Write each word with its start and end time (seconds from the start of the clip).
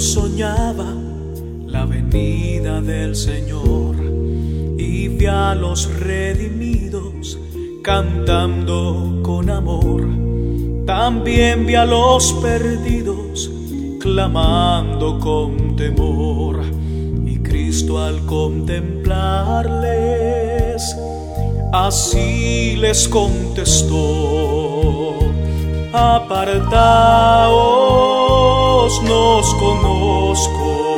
soñaba 0.00 0.86
la 1.66 1.86
venida 1.86 2.80
del 2.80 3.16
Señor 3.16 3.96
y 4.78 5.08
vi 5.08 5.26
a 5.26 5.54
los 5.54 5.92
redimidos 6.00 7.38
cantando 7.82 9.20
con 9.22 9.50
amor. 9.50 10.08
También 10.86 11.66
vi 11.66 11.74
a 11.74 11.84
los 11.84 12.32
perdidos 12.34 13.50
clamando 14.00 15.18
con 15.18 15.74
temor. 15.76 16.62
Y 17.24 17.38
Cristo 17.38 18.02
al 18.02 18.24
contemplarles, 18.26 20.96
así 21.72 22.76
les 22.76 23.08
contestó, 23.08 25.14
apartaos, 25.92 28.15
nos 29.02 29.54
conozco, 29.54 30.96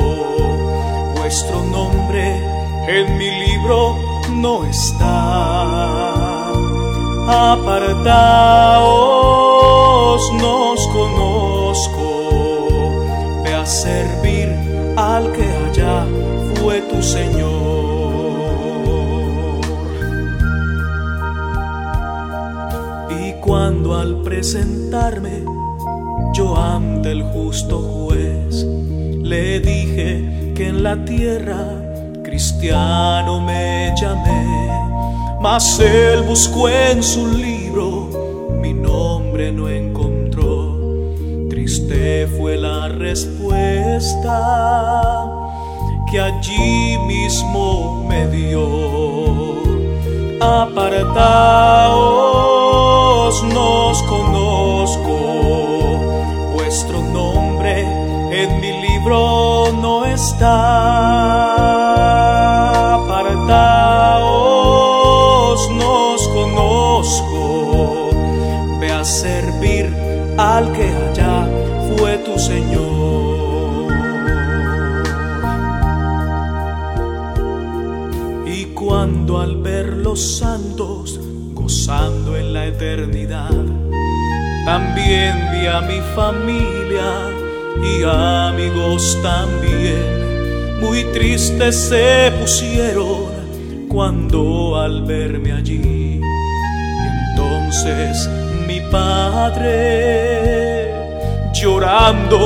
vuestro 1.16 1.62
nombre 1.64 2.42
en 2.88 3.16
mi 3.18 3.30
libro 3.30 3.96
no 4.30 4.64
está. 4.64 6.48
Apartaos, 7.52 8.82
nos 10.34 10.88
conozco, 10.88 12.04
ve 13.44 13.54
a 13.54 13.66
servir 13.66 14.48
al 14.96 15.32
que 15.32 15.44
allá 15.44 16.06
fue 16.54 16.80
tu 16.82 17.02
Señor. 17.02 17.58
Y 23.20 23.32
cuando 23.40 23.94
al 23.96 24.22
presentarme 24.22 25.44
yo 26.34 26.56
ante 26.56 27.12
el 27.12 27.22
justo 27.22 27.80
juez 27.80 28.64
le 29.22 29.60
dije 29.60 30.52
que 30.54 30.68
en 30.68 30.82
la 30.82 31.04
tierra 31.04 31.64
cristiano 32.22 33.40
me 33.40 33.92
llamé, 34.00 34.70
mas 35.40 35.78
él 35.80 36.22
buscó 36.22 36.68
en 36.68 37.02
su 37.02 37.26
libro 37.28 38.28
mi 38.60 38.74
nombre 38.74 39.52
no 39.52 39.68
encontró. 39.68 40.76
Triste 41.48 42.26
fue 42.26 42.56
la 42.56 42.88
respuesta 42.88 44.36
que 46.10 46.20
allí 46.20 46.98
mismo 47.06 48.04
me 48.08 48.26
dio. 48.28 48.66
Apartaos, 50.40 51.04
nos 53.44 54.02
conozco, 54.02 55.37
vuestro 56.68 57.00
nombre 57.00 57.80
en 58.30 58.60
mi 58.60 58.72
libro 58.86 59.72
no 59.80 60.04
está. 60.04 60.52
Apartaos, 62.96 64.20
nos 65.70 66.28
conozco, 66.28 68.10
ve 68.80 68.92
a 68.92 69.02
servir 69.02 69.86
al 70.36 70.70
que 70.72 70.88
allá 70.88 71.48
fue 71.88 72.18
tu 72.18 72.38
Señor. 72.38 73.88
Y 78.44 78.66
cuando 78.74 79.40
al 79.40 79.56
ver 79.62 79.86
los 79.96 80.20
santos 80.36 81.18
gozando 81.54 82.36
en 82.36 82.52
la 82.52 82.66
eternidad, 82.66 83.67
también 84.68 85.34
vi 85.50 85.66
a 85.66 85.80
mi 85.80 85.98
familia 86.14 87.10
y 87.90 88.04
amigos 88.04 89.18
también, 89.22 90.78
muy 90.78 91.04
tristes 91.04 91.88
se 91.88 92.30
pusieron 92.38 93.88
cuando 93.88 94.78
al 94.78 95.04
verme 95.04 95.52
allí. 95.52 96.20
Entonces 97.30 98.28
mi 98.66 98.80
padre, 98.92 100.92
llorando, 101.54 102.38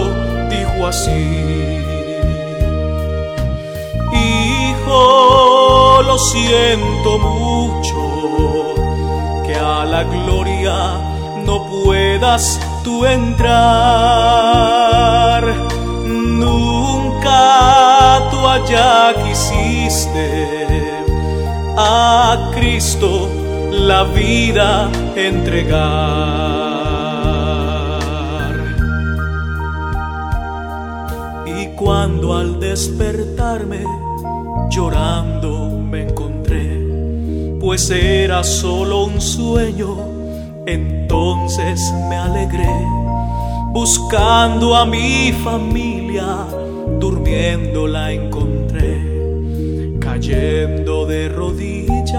dijo 0.49 0.87
así, 0.87 1.81
Hijo, 4.15 6.03
lo 6.07 6.17
siento 6.19 7.19
mucho 7.19 8.75
que 9.45 9.57
a 9.57 9.85
la 9.85 10.05
gloria 10.05 11.12
no 11.45 11.67
puedas 11.85 12.61
tú 12.85 13.05
entrar. 13.07 13.53
Nunca 16.07 17.39
tú 18.31 18.39
allá 18.47 19.15
quisiste 19.25 21.03
a 21.77 22.51
Cristo 22.55 23.29
la 23.73 24.05
vida 24.05 24.91
entregar. 25.17 26.13
Y 31.47 31.67
cuando 31.77 32.37
al 32.37 32.61
despertarme 32.61 33.85
llorando 34.71 35.71
me 35.91 36.03
encontré, 36.09 37.59
pues 37.61 37.91
era 37.91 38.45
solo 38.45 39.05
un 39.05 39.21
sueño, 39.21 39.97
entonces 40.67 41.93
me 42.09 42.17
alegré, 42.17 42.75
buscando 43.73 44.75
a 44.77 44.85
mi 44.87 45.33
familia, 45.33 46.47
durmiendo 46.99 47.87
la 47.87 48.13
encontré, 48.13 49.99
cayendo 50.01 51.07
de 51.07 51.29
rodillas, 51.29 52.15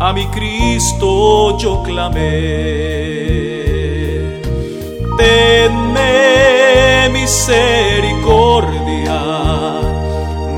a 0.00 0.12
mi 0.12 0.26
Cristo 0.26 1.56
yo 1.58 1.82
clamé, 1.82 2.20
tenme 5.16 7.08
misericordia 7.12 8.66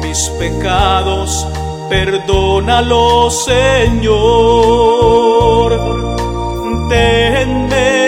mis 0.03 0.29
pecados, 0.39 1.47
perdónalo, 1.89 3.31
Señor 3.31 5.28
amor, 5.73 6.89
tenme 6.89 8.08